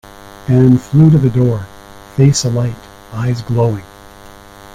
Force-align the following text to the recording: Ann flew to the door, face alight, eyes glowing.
Ann 0.47 0.79
flew 0.79 1.11
to 1.11 1.19
the 1.19 1.29
door, 1.29 1.67
face 2.15 2.43
alight, 2.45 2.73
eyes 3.13 3.43
glowing. 3.43 3.85